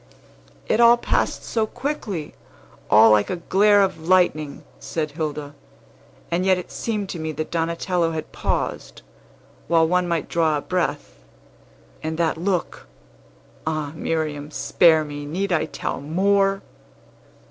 [0.65, 2.33] "It all passed so quickly,
[2.89, 5.53] all like a glare of lightning," said Hilda,
[6.31, 9.03] "and yet it seemed to me that Donatello had paused,
[9.67, 11.19] while one might draw a breath.
[12.01, 12.87] But that look!
[13.67, 15.23] Ah, Miriam, spare me.
[15.23, 16.63] Need I tell more?"